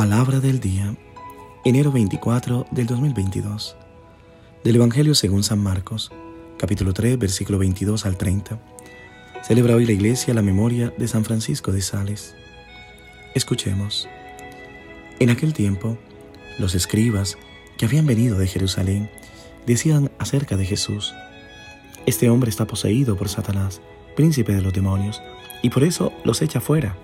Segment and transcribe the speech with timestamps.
[0.00, 0.96] Palabra del día,
[1.62, 3.76] enero 24 del 2022.
[4.64, 6.10] Del Evangelio según San Marcos,
[6.56, 8.58] capítulo 3, versículo 22 al 30.
[9.42, 12.34] Celebra hoy la iglesia la memoria de San Francisco de Sales.
[13.34, 14.08] Escuchemos.
[15.18, 15.98] En aquel tiempo,
[16.58, 17.36] los escribas
[17.76, 19.10] que habían venido de Jerusalén
[19.66, 21.12] decían acerca de Jesús,
[22.06, 23.82] Este hombre está poseído por Satanás,
[24.16, 25.20] príncipe de los demonios,
[25.60, 26.96] y por eso los echa fuera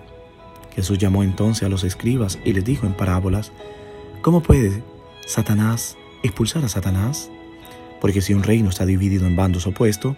[0.77, 3.51] Jesús llamó entonces a los escribas y les dijo en parábolas,
[4.21, 4.83] ¿cómo puede
[5.25, 7.31] Satanás expulsar a Satanás?
[7.99, 10.15] Porque si un reino está dividido en bandos opuestos,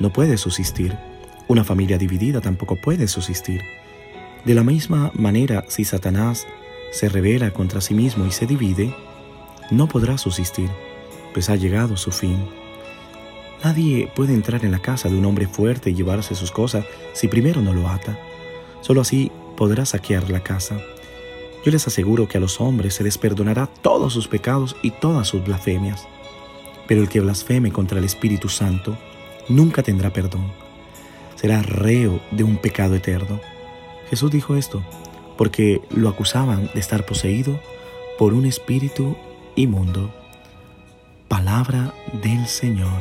[0.00, 0.98] no puede subsistir.
[1.48, 3.62] Una familia dividida tampoco puede subsistir.
[4.44, 6.46] De la misma manera, si Satanás
[6.90, 8.94] se revela contra sí mismo y se divide,
[9.70, 10.68] no podrá subsistir,
[11.32, 12.36] pues ha llegado su fin.
[13.64, 17.28] Nadie puede entrar en la casa de un hombre fuerte y llevarse sus cosas si
[17.28, 18.18] primero no lo ata.
[18.82, 20.80] Solo así podrá saquear la casa.
[21.64, 25.28] Yo les aseguro que a los hombres se les perdonará todos sus pecados y todas
[25.28, 26.08] sus blasfemias.
[26.88, 28.98] Pero el que blasfeme contra el Espíritu Santo
[29.48, 30.50] nunca tendrá perdón.
[31.36, 33.38] Será reo de un pecado eterno.
[34.10, 34.82] Jesús dijo esto
[35.38, 37.60] porque lo acusaban de estar poseído
[38.18, 39.16] por un espíritu
[39.54, 40.12] inmundo.
[41.28, 43.00] Palabra del Señor.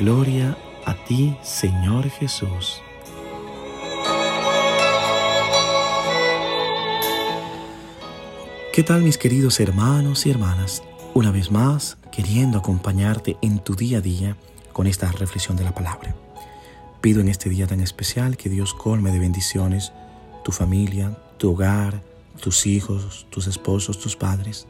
[0.00, 2.82] Gloria a ti, Señor Jesús.
[8.76, 10.82] ¿Qué tal mis queridos hermanos y hermanas?
[11.14, 14.36] Una vez más, queriendo acompañarte en tu día a día
[14.74, 16.14] con esta reflexión de la palabra.
[17.00, 19.94] Pido en este día tan especial que Dios colme de bendiciones
[20.44, 22.02] tu familia, tu hogar,
[22.38, 24.66] tus hijos, tus esposos, tus padres.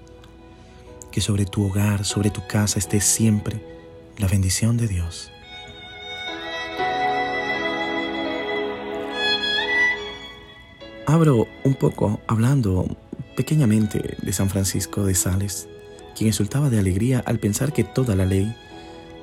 [1.11, 3.61] Que sobre tu hogar, sobre tu casa esté siempre
[4.19, 5.33] la bendición de Dios.
[11.09, 12.87] Abro un poco hablando
[13.37, 15.69] pequeñamente de San Francisco de Sales,
[16.17, 18.56] quien exultaba de alegría al pensar que toda la ley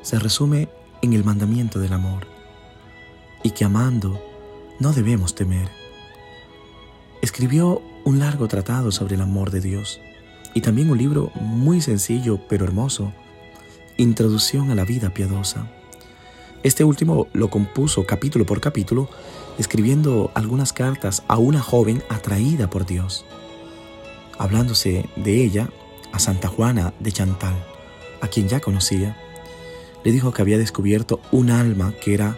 [0.02, 0.70] se resume
[1.02, 2.28] en el mandamiento del amor,
[3.44, 4.24] y que amando
[4.80, 5.68] no debemos temer.
[7.22, 10.00] Escribió un largo tratado sobre el amor de Dios
[10.54, 13.12] y también un libro muy sencillo pero hermoso,
[13.96, 15.72] Introducción a la vida piadosa.
[16.64, 19.08] Este último lo compuso capítulo por capítulo,
[19.60, 23.24] escribiendo algunas cartas a una joven atraída por Dios
[24.38, 25.70] hablándose de ella
[26.12, 27.56] a Santa Juana de Chantal,
[28.22, 29.18] a quien ya conocía,
[30.04, 32.38] le dijo que había descubierto un alma que era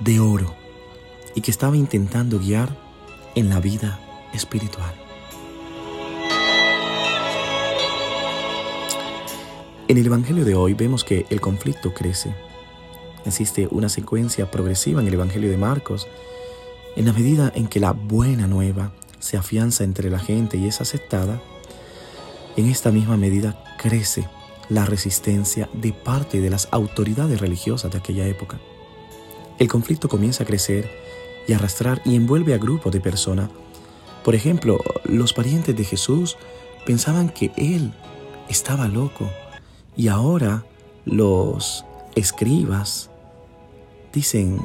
[0.00, 0.54] de oro
[1.34, 2.76] y que estaba intentando guiar
[3.34, 4.00] en la vida
[4.32, 4.94] espiritual.
[9.88, 12.34] En el Evangelio de hoy vemos que el conflicto crece.
[13.24, 16.08] Existe una secuencia progresiva en el Evangelio de Marcos
[16.96, 20.80] en la medida en que la buena nueva se afianza entre la gente y es
[20.80, 21.40] aceptada,
[22.56, 24.26] en esta misma medida crece
[24.68, 28.58] la resistencia de parte de las autoridades religiosas de aquella época.
[29.58, 30.90] El conflicto comienza a crecer
[31.46, 33.50] y arrastrar y envuelve a grupos de personas.
[34.24, 36.36] Por ejemplo, los parientes de Jesús
[36.84, 37.92] pensaban que él
[38.48, 39.30] estaba loco
[39.96, 40.64] y ahora
[41.04, 41.84] los
[42.14, 43.10] escribas
[44.12, 44.60] dicen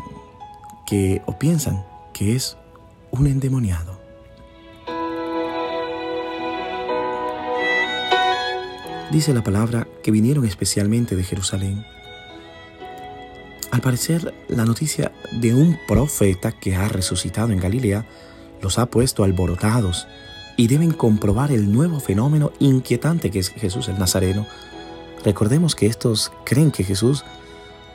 [0.88, 2.58] que o piensan que es
[3.12, 3.91] un endemoniado.
[9.12, 11.86] Dice la palabra que vinieron especialmente de Jerusalén.
[13.70, 18.06] Al parecer, la noticia de un profeta que ha resucitado en Galilea
[18.62, 20.08] los ha puesto alborotados
[20.56, 24.48] y deben comprobar el nuevo fenómeno inquietante que es Jesús el Nazareno.
[25.26, 27.26] Recordemos que estos creen que Jesús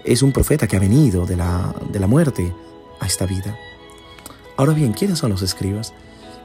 [0.05, 2.55] es un profeta que ha venido de la, de la muerte
[3.01, 3.57] a esta vida.
[4.59, 5.95] Ahora bien, ¿quiénes son los escribas?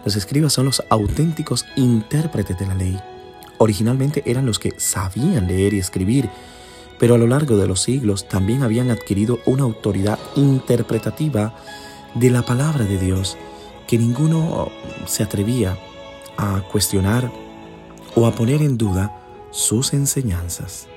[0.06, 2.98] Los escribas son los auténticos intérpretes de la ley
[3.62, 6.32] originalmente eran los que sabían leer y escribir,
[6.98, 11.56] pero a lo largo de los siglos también habían adquirido una autoridad interpretativa
[12.16, 13.38] de la palabra de Dios
[13.88, 14.72] que ninguno
[15.06, 15.78] se atrevía
[16.38, 17.32] a cuestionar
[18.16, 19.16] o a poner en duda
[19.52, 20.88] sus enseñanzas.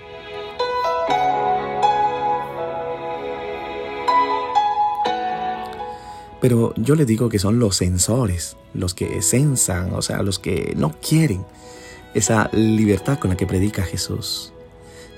[6.41, 10.73] Pero yo le digo que son los censores, los que censan, o sea, los que
[10.77, 11.44] no quieren
[12.15, 14.53] esa libertad con la que predica Jesús.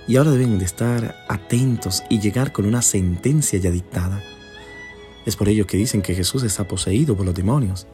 [0.08, 4.22] Y ahora deben de estar atentos y llegar con una sentencia ya dictada.
[5.24, 7.86] Es por ello que dicen que Jesús está poseído por los demonios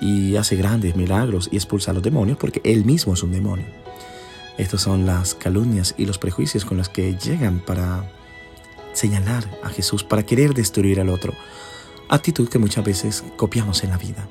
[0.00, 3.66] y hace grandes milagros y expulsa a los demonios porque él mismo es un demonio.
[4.58, 8.10] Estas son las calumnias y los prejuicios con los que llegan para
[8.92, 11.32] señalar a Jesús, para querer destruir al otro.
[12.08, 14.28] Actitud que muchas veces copiamos en la vida.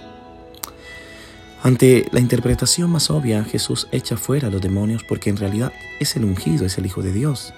[1.64, 6.16] Ante la interpretación más obvia, Jesús echa fuera a los demonios porque en realidad es
[6.16, 7.54] el ungido, es el Hijo de Dios.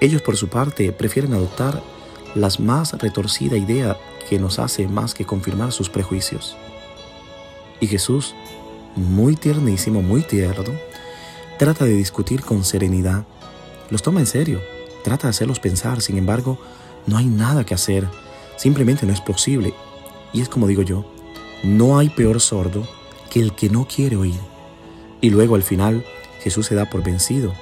[0.00, 1.82] Ellos por su parte prefieren adoptar
[2.34, 6.56] la más retorcida idea que nos hace más que confirmar sus prejuicios.
[7.78, 8.34] Y Jesús,
[8.96, 10.72] muy tiernísimo, muy tierno,
[11.58, 13.24] trata de discutir con serenidad.
[13.90, 14.62] Los toma en serio,
[15.04, 16.58] trata de hacerlos pensar, sin embargo,
[17.06, 18.08] no hay nada que hacer,
[18.56, 19.74] simplemente no es posible.
[20.32, 21.04] Y es como digo yo,
[21.62, 22.86] no hay peor sordo
[23.30, 24.40] que el que no quiere oír.
[25.20, 26.04] Y luego al final
[26.42, 27.52] Jesús se da por vencido.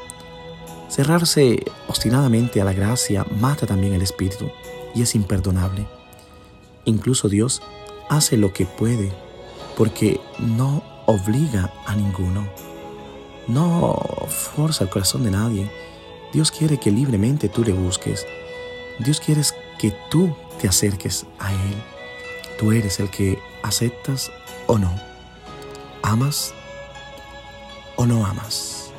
[0.88, 4.50] Cerrarse obstinadamente a la gracia mata también el espíritu
[4.94, 5.86] y es imperdonable.
[6.84, 7.62] Incluso Dios
[8.08, 9.12] hace lo que puede
[9.76, 12.48] porque no obliga a ninguno.
[13.46, 13.98] No
[14.28, 15.70] forza el corazón de nadie.
[16.32, 18.26] Dios quiere que libremente tú le busques.
[18.98, 19.42] Dios quiere
[19.78, 21.99] que tú te acerques a Él.
[22.60, 24.30] Tú eres el que aceptas
[24.66, 24.94] o no.
[26.02, 26.52] ¿Amas
[27.96, 28.92] o no amas?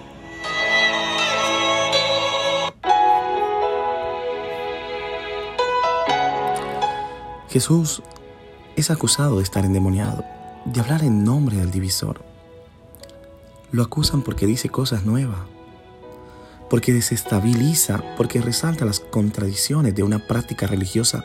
[7.49, 8.01] Jesús
[8.75, 10.25] es acusado de estar endemoniado,
[10.65, 12.23] de hablar en nombre del divisor.
[13.71, 15.41] Lo acusan porque dice cosas nuevas,
[16.67, 21.23] porque desestabiliza, porque resalta las contradicciones de una práctica religiosa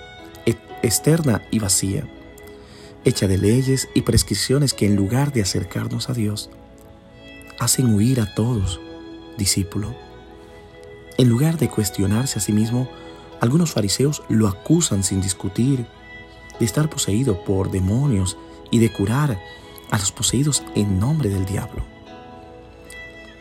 [0.82, 2.06] externa y vacía
[3.06, 6.50] hecha de leyes y prescripciones que en lugar de acercarnos a Dios,
[7.60, 8.80] hacen huir a todos,
[9.38, 9.94] discípulo.
[11.16, 12.90] En lugar de cuestionarse a sí mismo,
[13.40, 15.86] algunos fariseos lo acusan sin discutir
[16.58, 18.36] de estar poseído por demonios
[18.72, 19.40] y de curar
[19.90, 21.84] a los poseídos en nombre del diablo.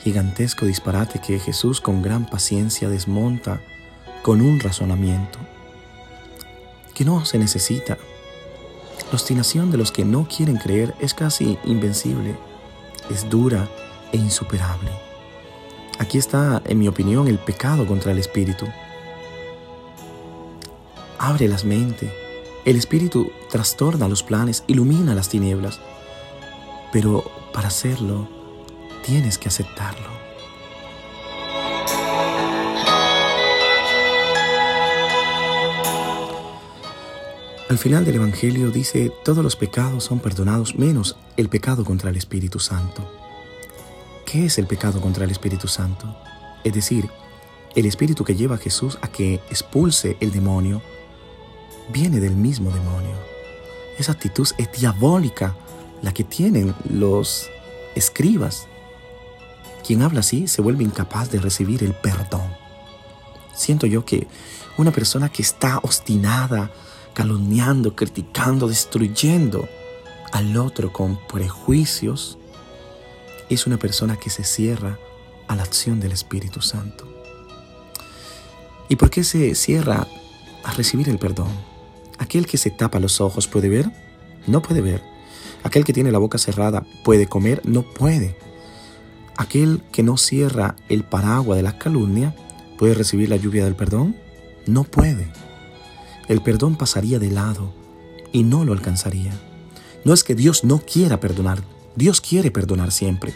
[0.03, 3.61] Gigantesco disparate que Jesús con gran paciencia desmonta
[4.21, 5.39] con un razonamiento
[6.93, 7.97] que no se necesita
[9.07, 12.35] la obstinación de los que no quieren creer es casi invencible,
[13.09, 13.69] es dura
[14.11, 14.91] e insuperable.
[15.99, 18.65] Aquí está, en mi opinión, el pecado contra el espíritu.
[21.17, 22.11] Abre las mentes.
[22.65, 25.79] El espíritu trastorna los planes, ilumina las tinieblas.
[26.91, 27.23] Pero
[27.53, 28.27] para hacerlo,
[29.05, 30.14] tienes que aceptarlo.
[37.67, 42.15] Al final del Evangelio dice, todos los pecados son perdonados menos el pecado contra el
[42.15, 43.11] Espíritu Santo.
[44.23, 46.15] ¿Qué es el pecado contra el Espíritu Santo?
[46.63, 47.09] Es decir,
[47.75, 50.83] el Espíritu que lleva a Jesús a que expulse el demonio
[51.91, 53.15] viene del mismo demonio.
[53.97, 55.55] Esa actitud es diabólica,
[56.03, 57.49] la que tienen los
[57.95, 58.67] escribas.
[59.83, 62.55] Quien habla así se vuelve incapaz de recibir el perdón.
[63.55, 64.27] Siento yo que
[64.77, 66.69] una persona que está obstinada,
[67.15, 69.67] calumniando, criticando, destruyendo
[70.31, 72.37] al otro con prejuicios,
[73.49, 74.99] es una persona que se cierra
[75.47, 77.07] a la acción del Espíritu Santo.
[78.89, 80.07] ¿Y por qué se cierra
[80.63, 81.49] a recibir el perdón?
[82.19, 83.89] Aquel que se tapa los ojos puede ver,
[84.45, 85.01] no puede ver.
[85.63, 88.37] Aquel que tiene la boca cerrada puede comer, no puede.
[89.37, 92.35] Aquel que no cierra el paraguas de la calumnia
[92.77, 94.17] puede recibir la lluvia del perdón,
[94.67, 95.44] no puede
[96.27, 97.73] el perdón pasaría de lado
[98.31, 99.33] y no lo alcanzaría.
[100.03, 101.63] No es que Dios no quiera perdonar,
[101.95, 103.33] Dios quiere perdonar siempre,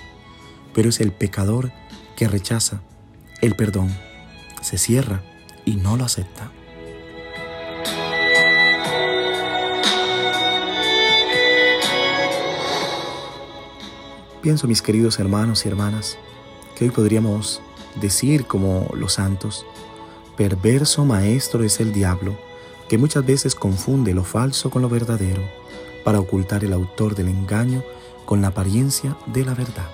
[0.74, 1.72] pero es el pecador
[2.16, 2.82] que rechaza
[3.42, 3.96] el perdón,
[4.62, 5.24] se cierra
[5.66, 6.52] y no lo acepta.
[14.42, 16.18] Pienso, mis queridos hermanos y hermanas,
[16.76, 17.62] que hoy podríamos
[18.00, 19.66] decir como los santos,
[20.38, 22.38] perverso maestro es el diablo
[22.90, 25.44] que muchas veces confunde lo falso con lo verdadero
[26.04, 27.84] para ocultar el autor del engaño
[28.26, 29.88] con la apariencia de la verdad.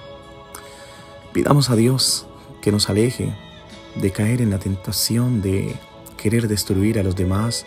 [1.34, 2.26] Pidamos a Dios
[2.62, 3.36] que nos aleje
[3.96, 5.76] de caer en la tentación de
[6.16, 7.66] querer destruir a los demás,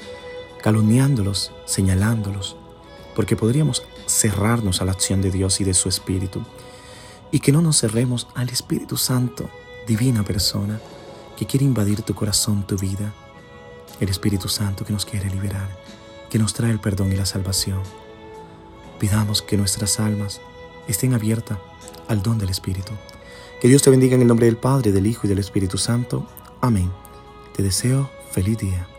[0.63, 2.57] calumniándolos, señalándolos,
[3.15, 6.43] porque podríamos cerrarnos a la acción de Dios y de su Espíritu,
[7.31, 9.51] y que no nos cerremos al Espíritu Santo,
[9.87, 10.81] divina persona,
[11.37, 13.13] que quiere invadir tu corazón, tu vida,
[14.01, 15.69] el Espíritu Santo que nos quiere liberar,
[16.31, 17.81] que nos trae el perdón y la salvación.
[18.99, 20.41] Pidamos que nuestras almas
[20.89, 21.59] estén abiertas
[22.09, 22.93] al don del Espíritu.
[23.61, 26.27] Que Dios te bendiga en el nombre del Padre, del Hijo y del Espíritu Santo.
[26.61, 26.91] Amén.
[27.57, 28.98] Te deseo feliz día.